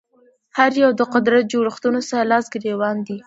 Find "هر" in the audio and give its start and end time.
0.57-0.71